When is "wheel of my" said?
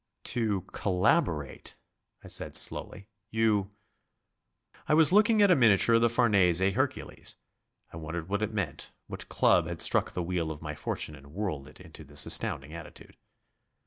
10.23-10.73